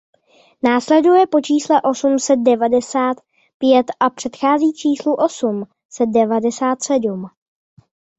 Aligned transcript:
Následuje 0.63 1.27
po 1.27 1.41
čísle 1.41 1.81
osm 1.81 2.19
set 2.19 2.35
devadesát 2.35 3.17
pět 3.57 3.85
a 3.99 4.09
předchází 4.09 4.73
číslu 4.73 5.15
osm 5.15 5.63
set 5.89 6.05
devadesát 6.05 6.83
sedm. 6.83 7.25